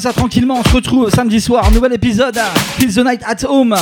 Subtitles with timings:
[0.00, 2.38] ça tranquillement, on se retrouve samedi soir, nouvel épisode,
[2.78, 3.74] Feel the Night at Home.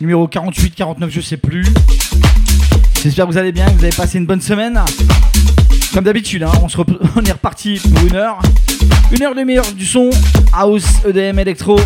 [0.00, 1.64] Numéro 48, 49, je sais plus.
[3.02, 4.80] J'espère que vous allez bien, que vous avez passé une bonne semaine.
[5.92, 6.66] Comme d'habitude, hein, on,
[7.16, 8.40] on est reparti pour une heure.
[9.12, 10.10] Une heure de meilleur du son,
[10.52, 11.78] house, EDM, électro.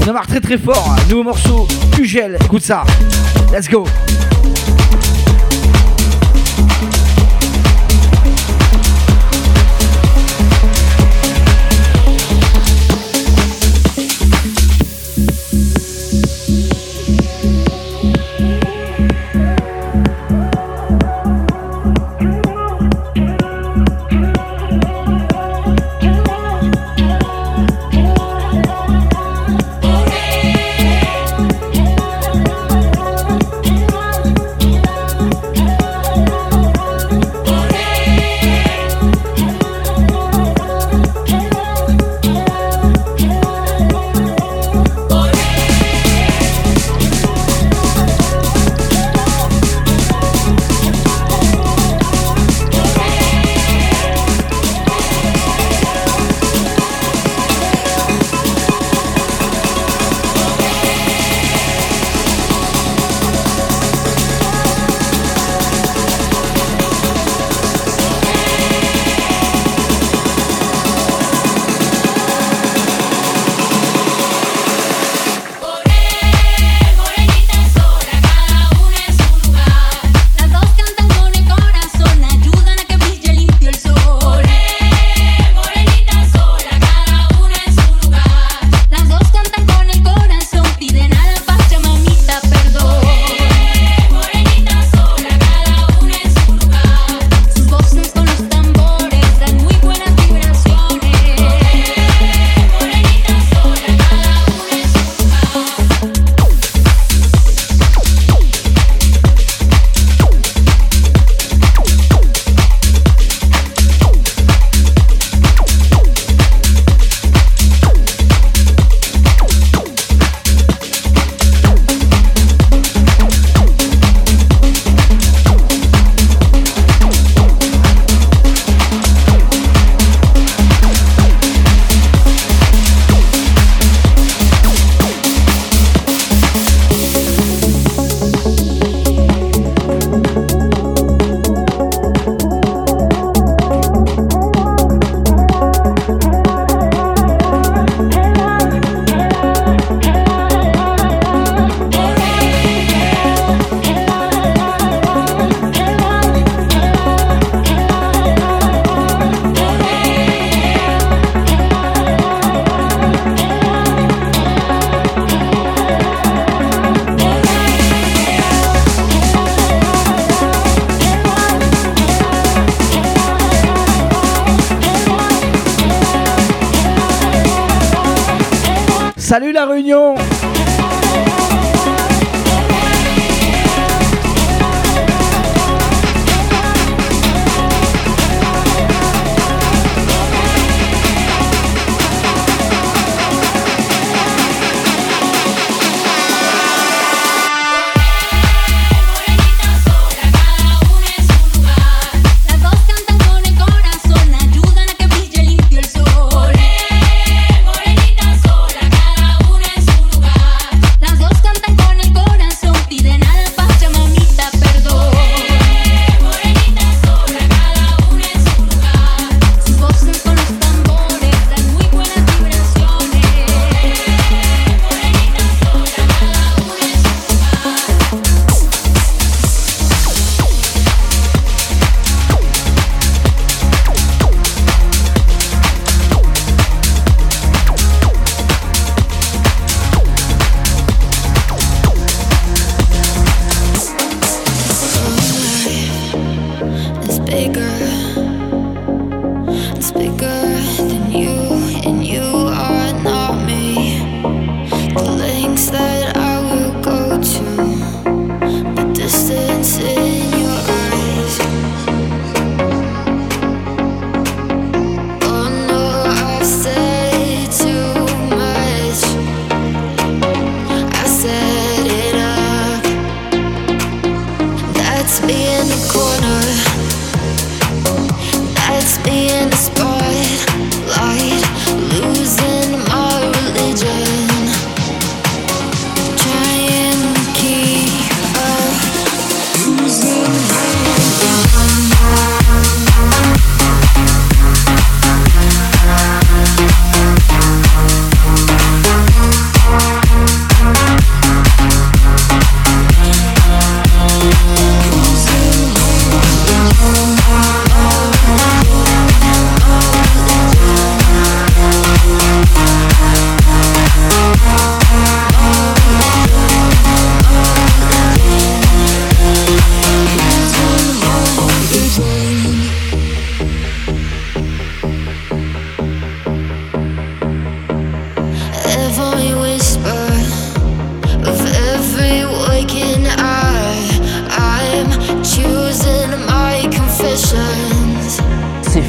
[0.00, 0.94] On démarre très très fort.
[1.08, 1.66] Nouveau morceau,
[1.98, 2.84] Ugel, écoute ça.
[3.52, 3.86] Let's go.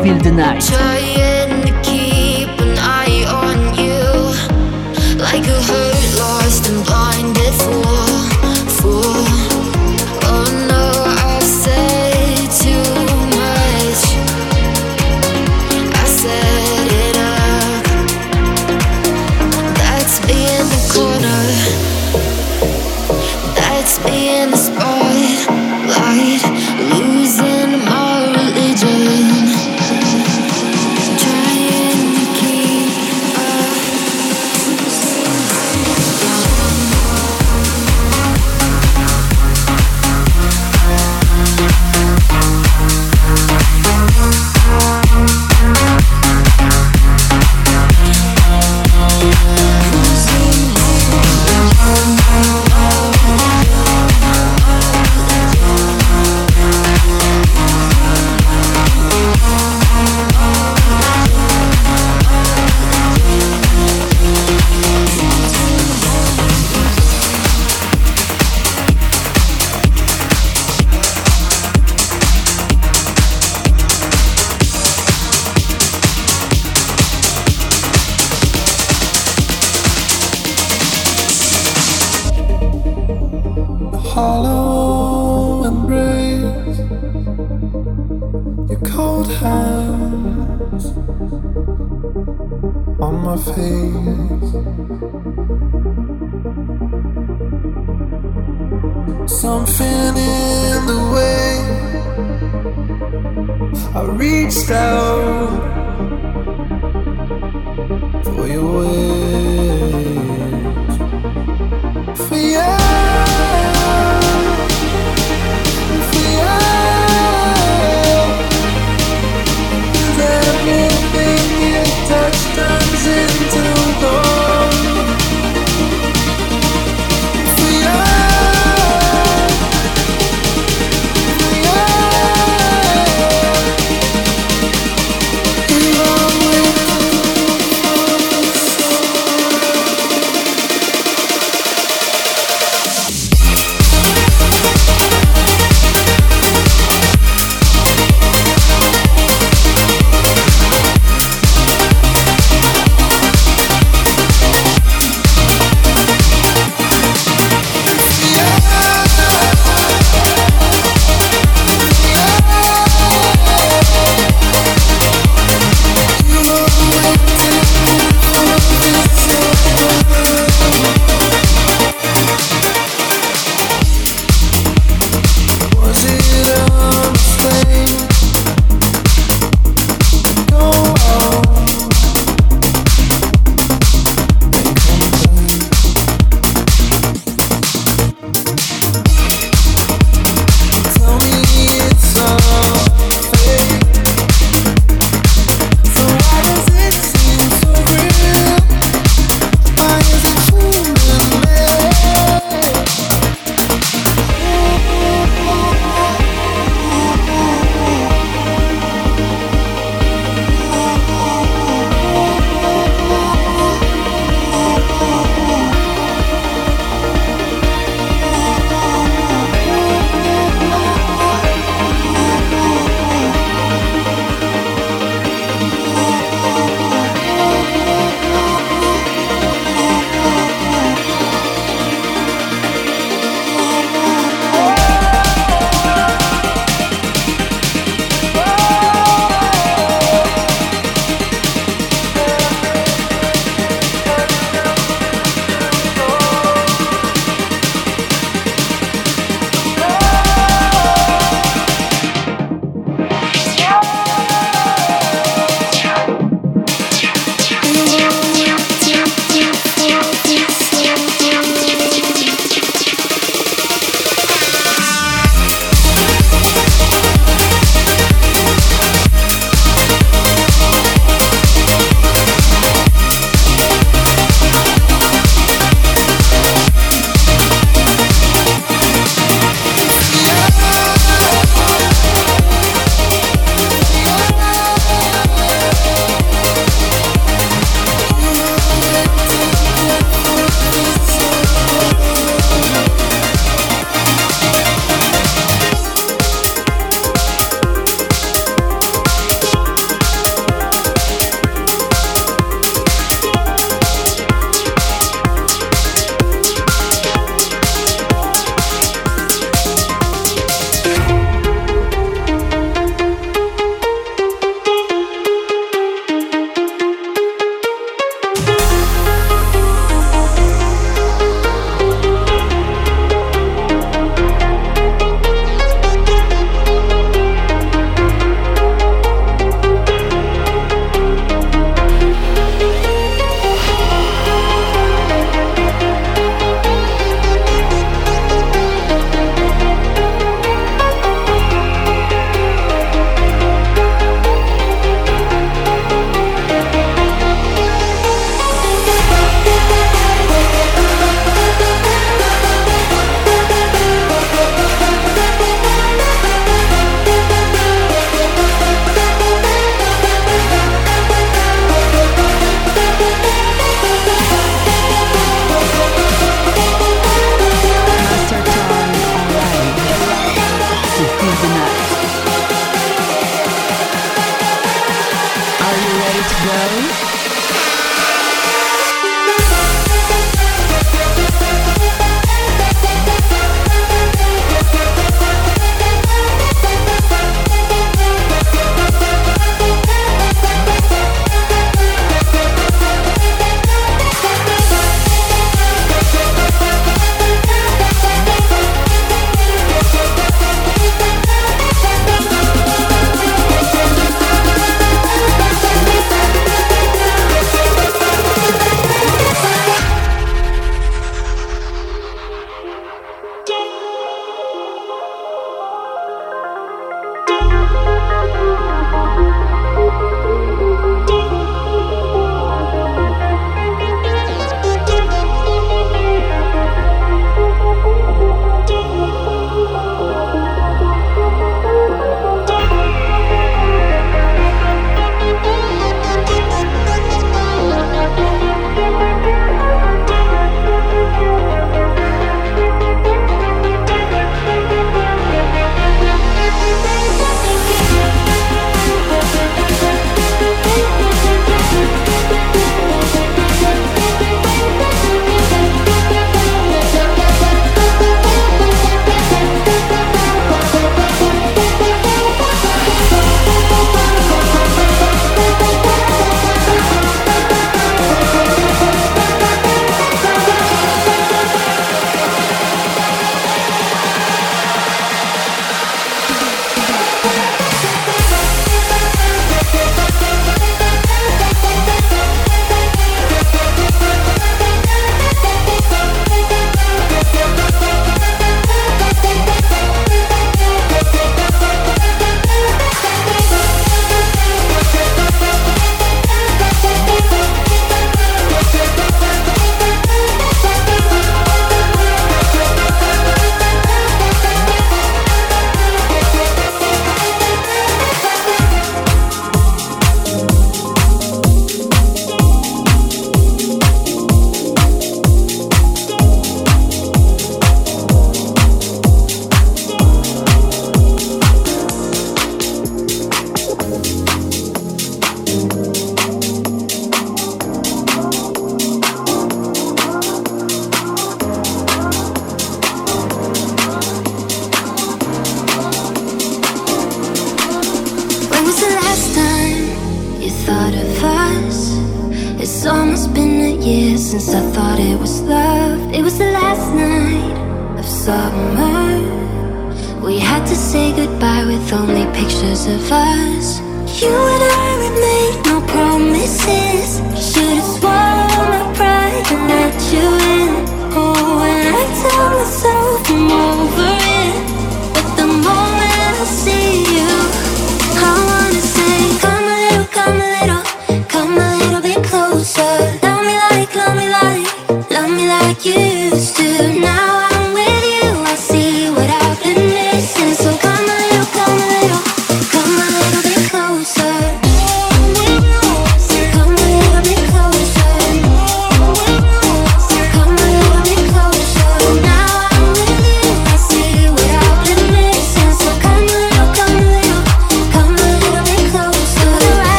[0.00, 1.31] feel the night.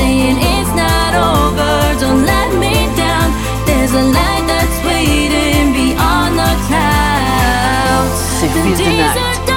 [0.00, 1.72] saying it's not over.
[2.02, 3.28] Don't let me down.
[3.68, 8.18] There's a light that's waiting beyond the clouds.
[8.40, 9.49] Suffisant.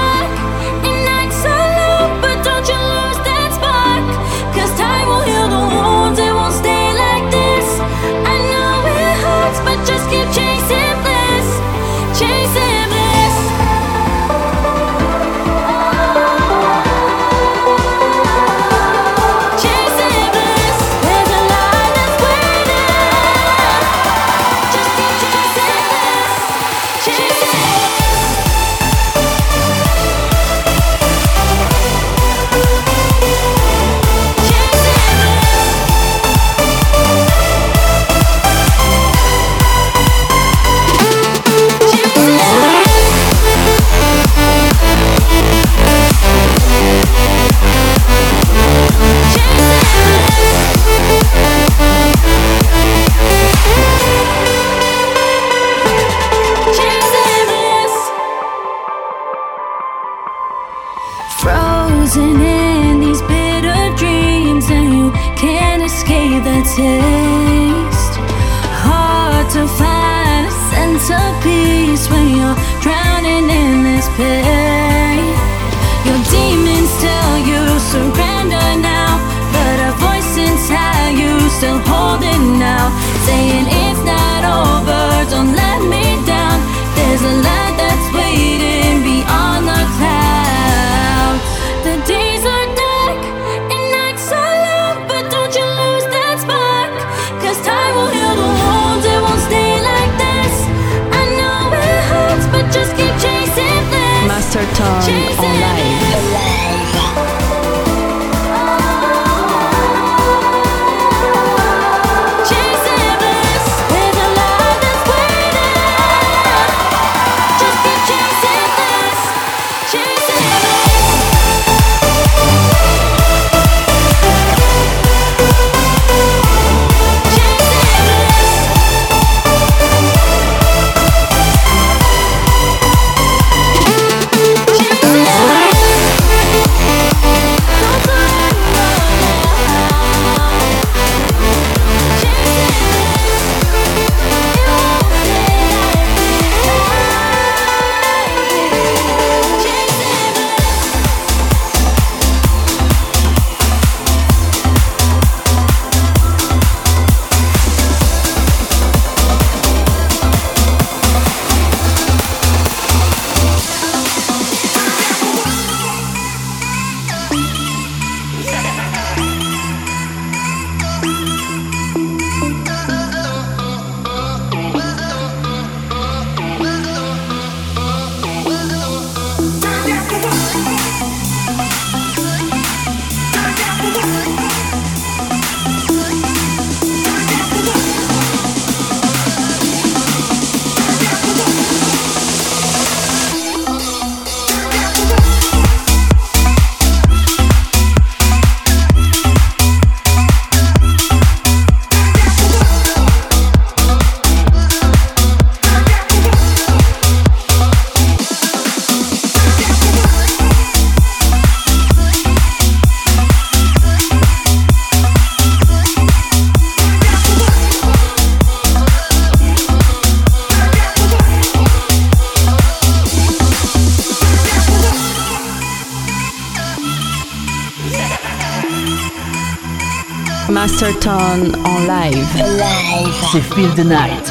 [231.15, 232.27] On live.
[232.37, 233.25] live.
[233.31, 234.22] C'est Feel the Night.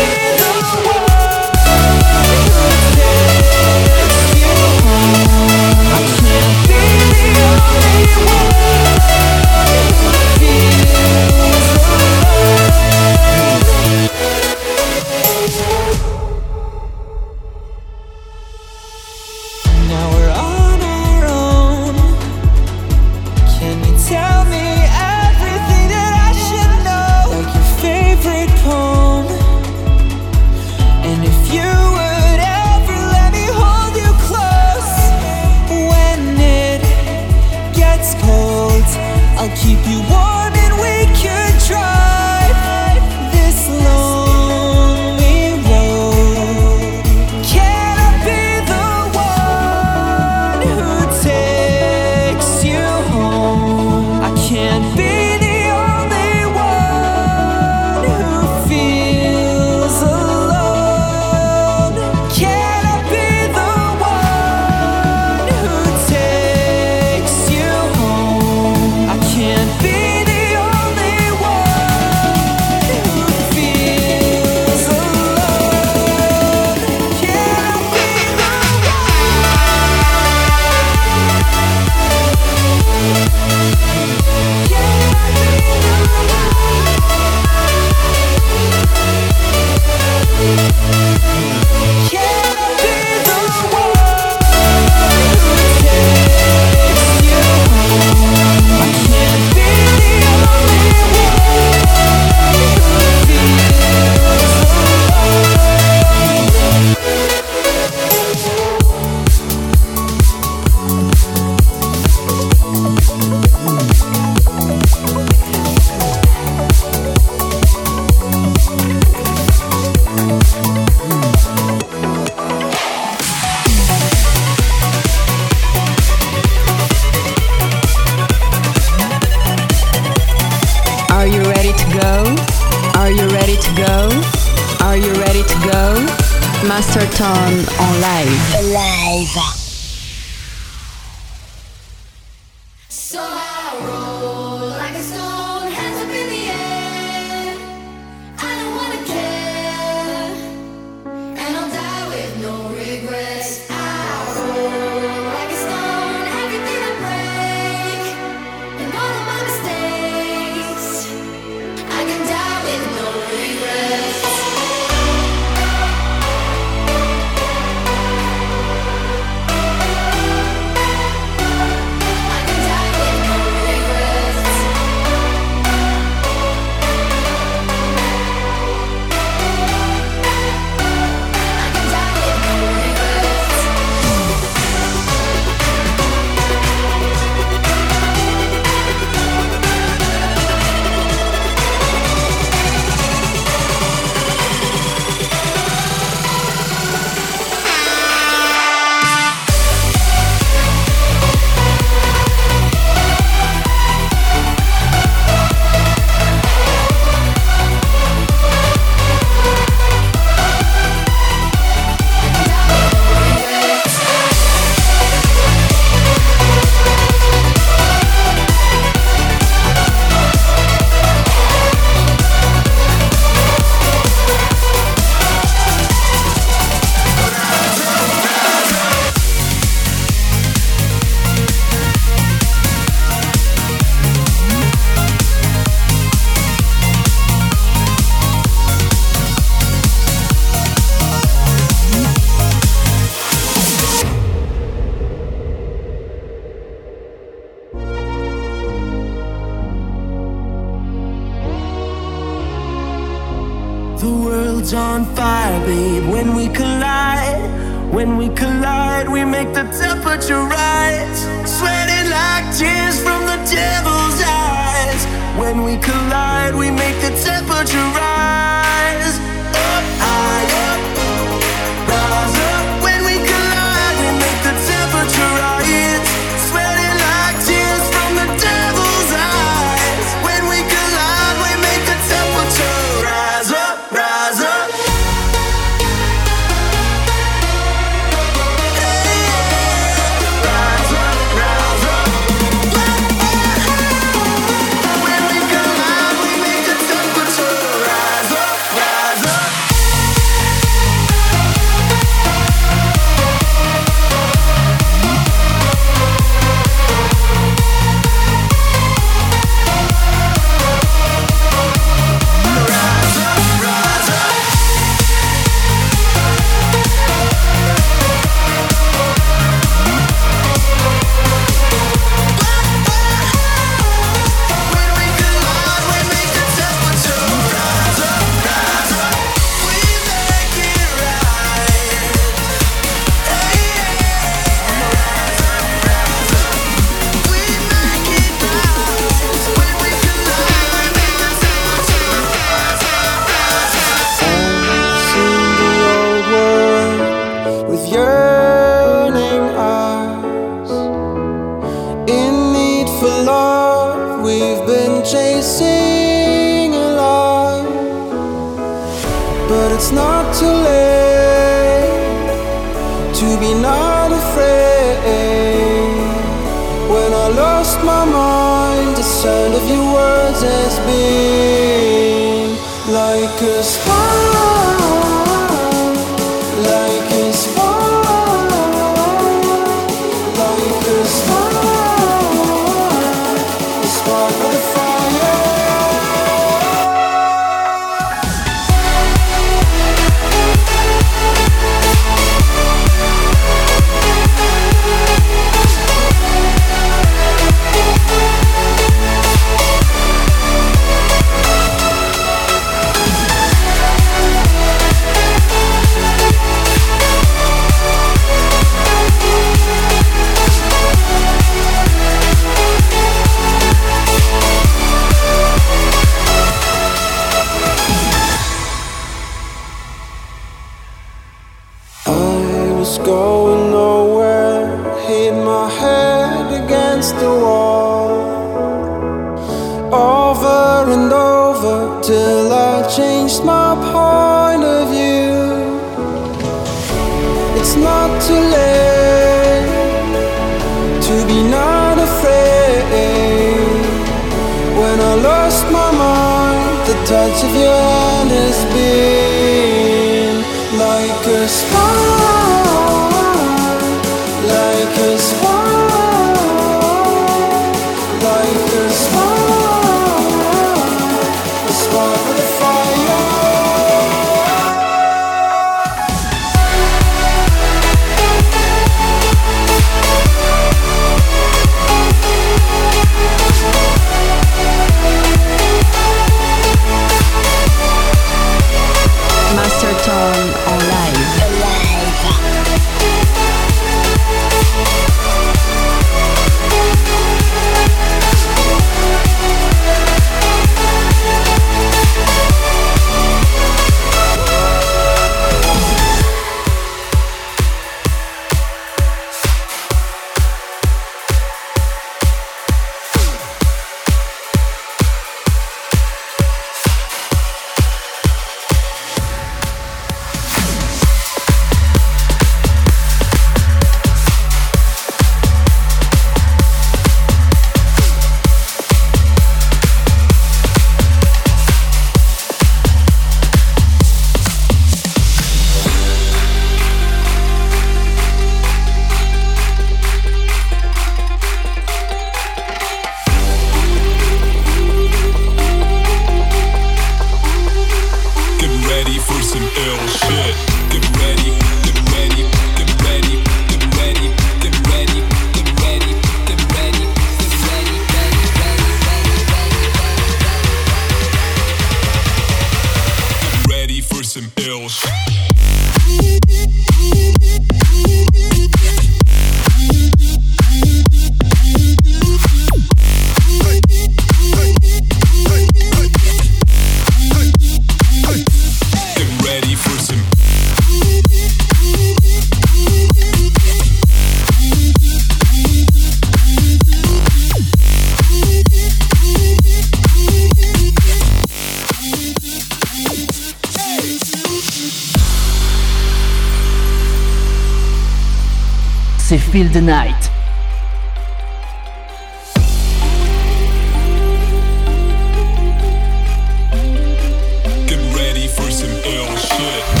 [599.71, 600.00] Shit.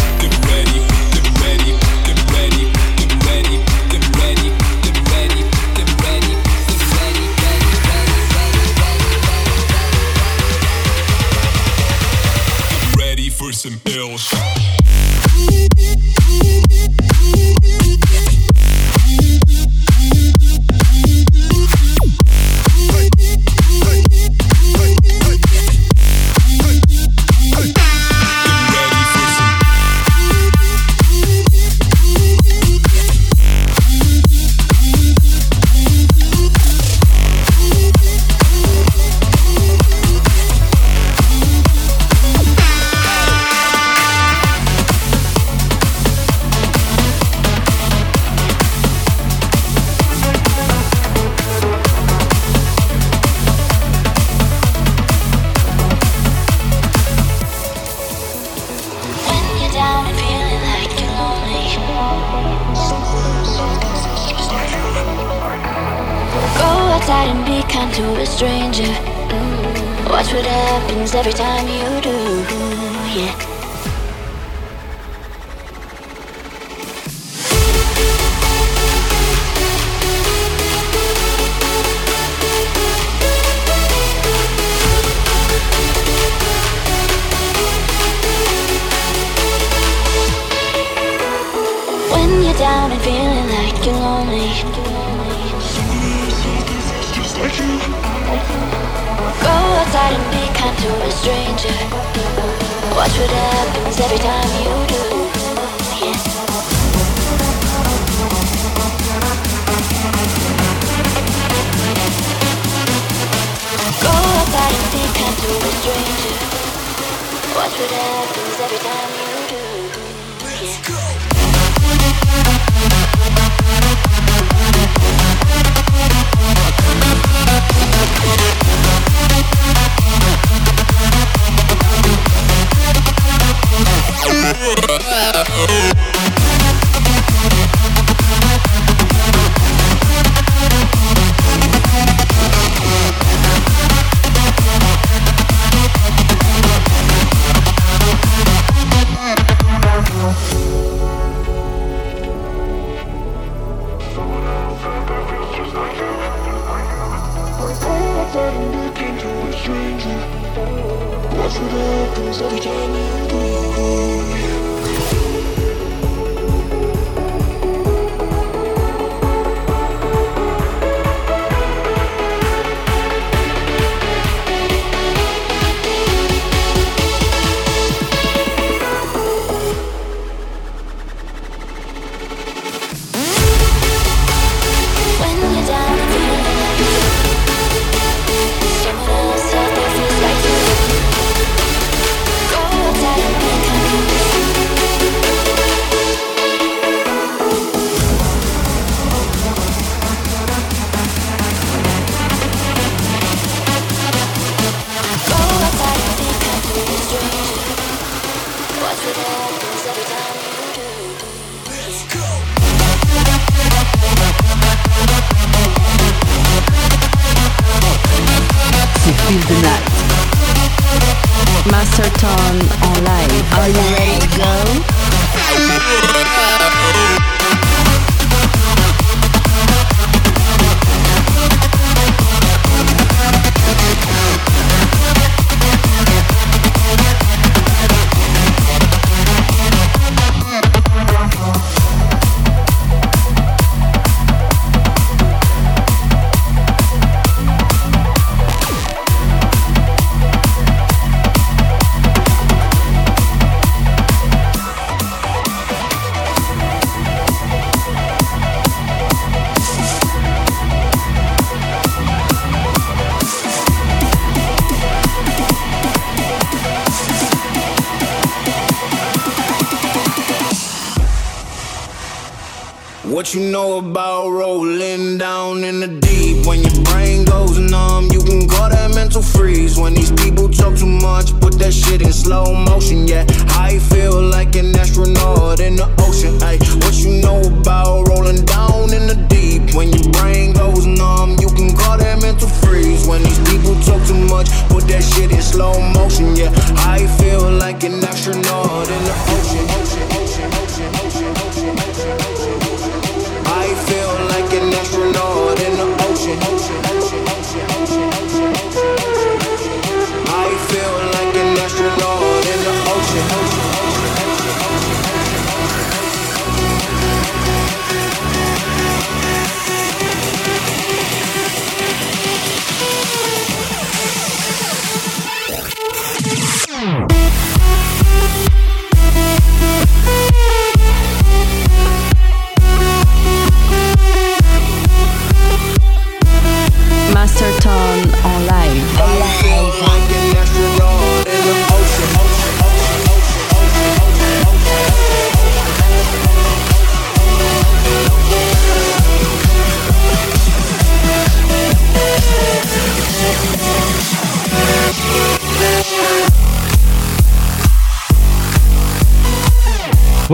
[273.33, 274.00] You know about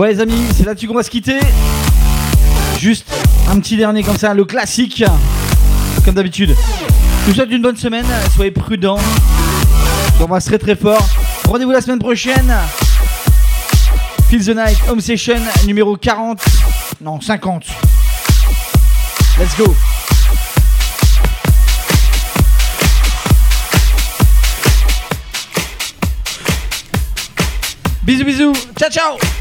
[0.08, 1.38] Les amis, c'est là-dessus qu'on va se quitter.
[2.78, 3.06] Juste
[3.50, 5.04] un petit dernier comme ça, le classique.
[6.02, 6.56] Comme d'habitude.
[6.56, 8.98] Je vous souhaite une bonne semaine, soyez prudents.
[10.18, 11.06] On va très très fort.
[11.46, 12.50] Rendez-vous la semaine prochaine.
[14.30, 16.42] Feel the Night Home Session numéro 40.
[17.02, 17.66] Non, 50.
[19.38, 19.74] Let's go.
[28.04, 28.52] Bisous bisous.
[28.78, 29.37] Ciao ciao.